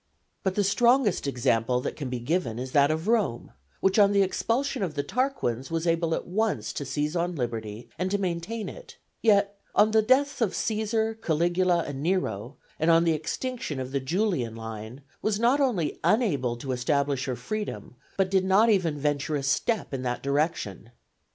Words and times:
But 0.41 0.55
the 0.55 0.63
strongest 0.63 1.27
example 1.27 1.79
that 1.81 1.95
can 1.95 2.09
be 2.09 2.17
given 2.19 2.57
is 2.57 2.71
that 2.71 2.89
of 2.89 3.07
Rome, 3.07 3.51
which 3.81 3.99
on 3.99 4.13
the 4.13 4.23
expulsion 4.23 4.81
of 4.81 4.95
the 4.95 5.03
Tarquins 5.03 5.69
was 5.69 5.85
able 5.85 6.15
at 6.15 6.25
once 6.25 6.73
to 6.73 6.85
seize 6.85 7.15
on 7.15 7.35
liberty 7.35 7.87
and 7.99 8.09
to 8.09 8.17
maintain 8.17 8.67
it; 8.67 8.97
yet, 9.21 9.59
on 9.75 9.91
the 9.91 10.01
deaths 10.01 10.41
of 10.41 10.53
Cæsar, 10.53 11.21
Caligula, 11.21 11.83
and 11.83 12.01
Nero, 12.01 12.57
and 12.79 12.89
on 12.89 13.03
the 13.03 13.13
extinction 13.13 13.79
of 13.79 13.91
the 13.91 13.99
Julian 13.99 14.55
line, 14.55 15.01
was 15.21 15.39
not 15.39 15.59
only 15.61 15.99
unable 16.03 16.55
to 16.57 16.71
establish 16.71 17.25
her 17.25 17.35
freedom, 17.35 17.95
but 18.17 18.31
did 18.31 18.43
not 18.43 18.69
even 18.71 18.97
venture 18.97 19.35
a 19.35 19.43
step 19.43 19.93
in 19.93 20.01
that 20.01 20.23
direction. 20.23 20.89